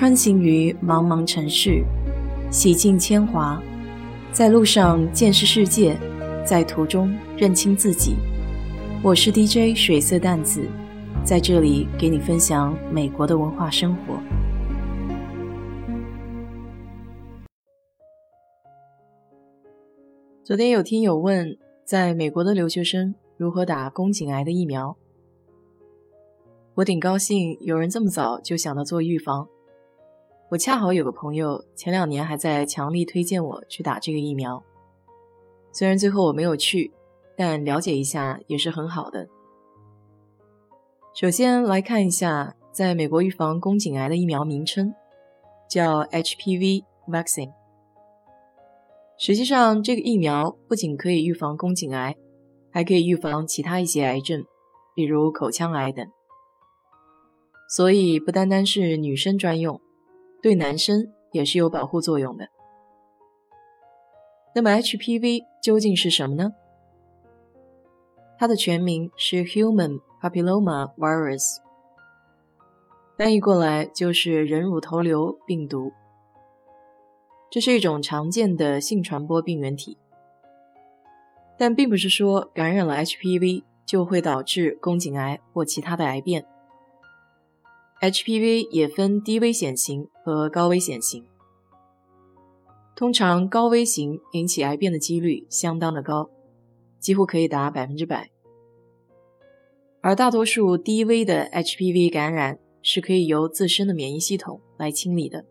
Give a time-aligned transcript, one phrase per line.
[0.00, 1.84] 穿行于茫茫城市，
[2.50, 3.62] 洗尽铅华，
[4.32, 5.94] 在路上见识世界，
[6.42, 8.16] 在途中认清自己。
[9.04, 10.66] 我是 DJ 水色淡子，
[11.22, 14.18] 在这里给你分享美国的文化生活。
[20.42, 24.96] 昨天有听友问，在美国的留学生如何打宫颈癌的疫苗？
[26.76, 29.46] 我挺高兴有人这么早就想到做预防。
[30.50, 34.60] 我恰好有个朋友，前两年还在强力推荐我去打这个疫苗。
[35.70, 36.92] 虽然最后我没有去，
[37.36, 39.28] 但了解一下也是很好的。
[41.14, 44.92] 首先来看一下，在美国预防宫颈癌的疫苗名称
[45.68, 47.52] 叫 HPV vaccine。
[49.18, 52.16] 实际上，这个疫苗不仅可以预防宫颈癌，
[52.72, 54.44] 还可以预防其他一些癌症，
[54.96, 56.04] 比如口腔癌等。
[57.68, 59.80] 所以不单单是女生专用。
[60.42, 62.48] 对男生也是有保护作用的。
[64.54, 66.52] 那么 HPV 究竟是什么呢？
[68.38, 71.58] 它的全名是 Human Papilloma Virus，
[73.18, 75.92] 翻译过来就是人乳头瘤病毒。
[77.50, 79.98] 这是一种常见的性传播病原体，
[81.58, 86.46] 但并不是说感染了 HPV 就会导致宫颈癌或其他的癌变。
[88.00, 91.22] HPV 也分低危险型和高危险型，
[92.96, 96.30] 通常高危型引起癌变的几率相当的高，
[96.98, 98.30] 几乎可以达百分之百，
[100.00, 105.44] 而大多数低危的 HPV 感染是可以由自身的免疫系统来清理的，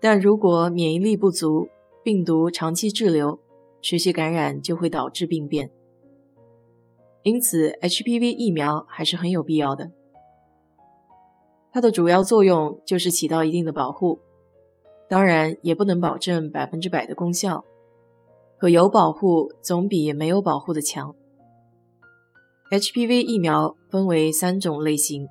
[0.00, 1.68] 但如果免疫力不足，
[2.02, 3.38] 病毒长期滞留，
[3.82, 5.70] 持续感染就会导致病变，
[7.24, 9.92] 因此 HPV 疫苗还是很有必要的。
[11.72, 14.20] 它的主要作用就是起到一定的保护，
[15.08, 17.64] 当然也不能保证百分之百的功效，
[18.58, 21.14] 可有保护总比没有保护的强。
[22.70, 25.28] HPV 疫苗分为三种类型：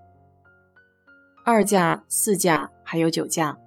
[1.45, 3.59] 二价、四价还有九价。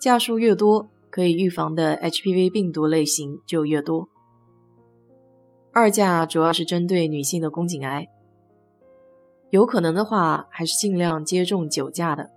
[0.00, 4.08] 价数越多，可以预防的 HPV 病毒类型就越多。
[5.72, 8.08] 二价主要是针对女性的宫颈癌。
[9.52, 12.30] 有可能的话，还是尽量接种九价的。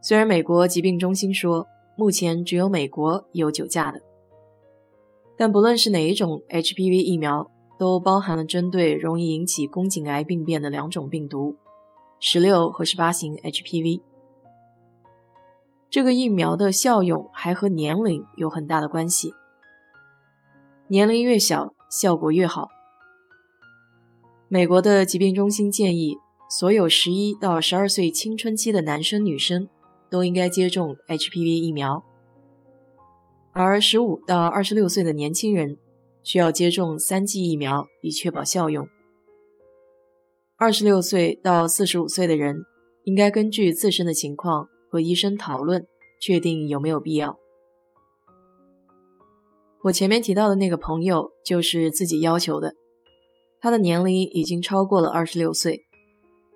[0.00, 1.66] 虽然美国疾病中心说
[1.96, 4.00] 目前只有美国有九价的，
[5.36, 7.50] 但不论是哪一种 HPV 疫苗，
[7.80, 11.56] 都包含了针对容易引起宫颈癌病变的两种病毒——
[12.20, 14.02] 十六和十八型 HPV。
[15.90, 19.34] 这个疫苗的效用还和年龄有很大的关系，
[20.86, 22.68] 年龄越小，效果越好。
[24.48, 26.18] 美国的疾病中心建议，
[26.48, 29.68] 所有十一到十二岁青春期的男生女生
[30.08, 32.04] 都应该接种 HPV 疫苗，
[33.50, 35.76] 而十五到二十六岁的年轻人
[36.22, 38.88] 需要接种三剂疫苗以确保效用。
[40.56, 42.64] 二十六岁到四十五岁的人
[43.02, 45.84] 应该根据自身的情况和医生讨论，
[46.20, 47.36] 确定有没有必要。
[49.82, 52.74] 我前面提到的那个朋友就是自己要求的。
[53.66, 55.86] 他的年龄已经超过了二十六岁，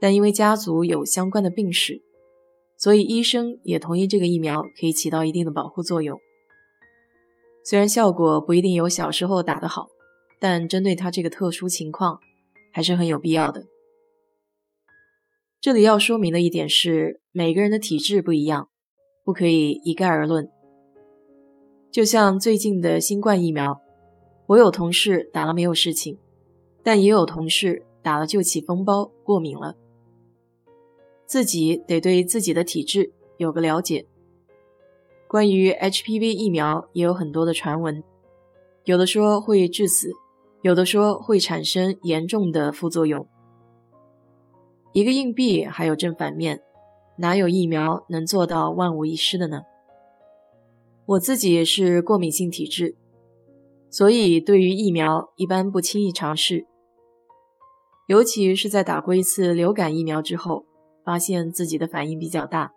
[0.00, 2.00] 但因为家族有相关的病史，
[2.78, 6.20] 所以医生也同意这个疫苗可以起到一定的保护作用。
[7.64, 9.88] 虽然效果不一定有小时候打的好，
[10.38, 12.20] 但针对他这个特殊情况，
[12.72, 13.64] 还是很有必要的。
[15.60, 18.68] 这里要说明的一点是，每个人的体质不一样，
[19.24, 20.48] 不可以一概而论。
[21.90, 23.80] 就像最近的新冠疫苗，
[24.46, 26.16] 我有同事打了没有事情。
[26.82, 29.76] 但也有同事打了就起风包，过敏了。
[31.26, 34.06] 自己得对自己的体质有个了解。
[35.28, 38.02] 关于 HPV 疫苗也有很多的传闻，
[38.84, 40.10] 有的说会致死，
[40.62, 43.28] 有的说会产生严重的副作用。
[44.92, 46.60] 一个硬币还有正反面，
[47.18, 49.62] 哪有疫苗能做到万无一失的呢？
[51.06, 52.96] 我自己是过敏性体质，
[53.88, 56.66] 所以对于疫苗一般不轻易尝试。
[58.10, 60.64] 尤其是在打过一次流感疫苗之后，
[61.04, 62.72] 发现自己的反应比较大，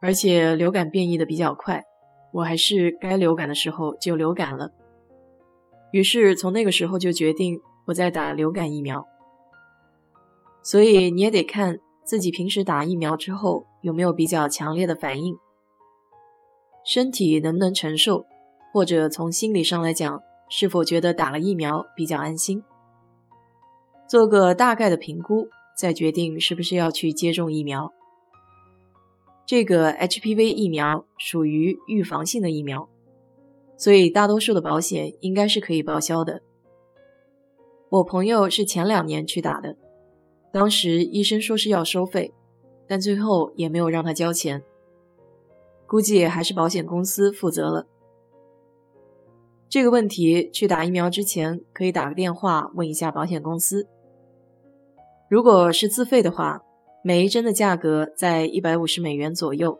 [0.00, 1.84] 而且流感变异的比较快，
[2.32, 4.72] 我还是该流感的时候就流感了。
[5.92, 9.06] 于是从那个时候就决定不再打流感疫苗。
[10.64, 15.36] 所以你也得看自己平时打疫苗之后有没有比较强烈的反应，
[16.84, 18.26] 身体能不能承受，
[18.72, 22.60] 或者从心理上来讲，是否觉得打了疫苗比较安心。
[24.08, 27.92] 做个大概的评估，再决定是不是要去接种疫苗。
[29.46, 32.88] 这个 HPV 疫苗属于预防性的疫苗，
[33.76, 36.40] 所以大多数的保险应该是可以报销的。
[37.90, 39.76] 我朋友是前两年去打的，
[40.52, 42.32] 当时医生说是要收费，
[42.86, 44.62] 但最后也没有让他交钱，
[45.86, 47.86] 估计还是保险公司负责了。
[49.68, 53.88] 这个问题去打疫苗之前可以打个电话问一下保险公司。
[55.28, 56.62] 如果是自费的话，
[57.02, 59.78] 每一针的价格在一百五十美元左右，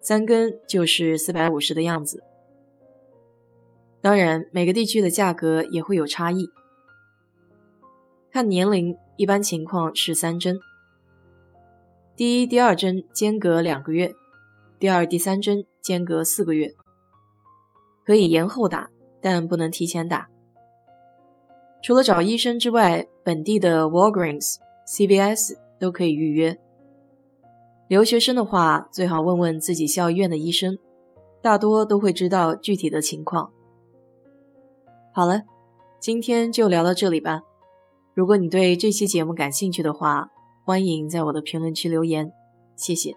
[0.00, 2.22] 三根就是四百五十的样子。
[4.00, 6.50] 当然，每个地区的价格也会有差异。
[8.30, 10.58] 看年龄，一般情况是三针，
[12.16, 14.12] 第一、第二针间隔两个月，
[14.78, 16.74] 第二、第三针间隔四个月。
[18.04, 18.90] 可以延后打，
[19.20, 20.28] 但不能提前打。
[21.82, 24.56] 除了找医生之外，本地的 Walgreens、
[24.86, 26.56] CVS 都可以预约。
[27.88, 30.78] 留学生的话，最好问问自己校医院的医生，
[31.42, 33.50] 大多都会知道具体的情况。
[35.12, 35.42] 好了，
[36.00, 37.42] 今天就聊到这里吧。
[38.14, 40.28] 如果你对这期节目感兴趣的话，
[40.64, 42.32] 欢迎在我的评论区留言，
[42.76, 43.16] 谢谢。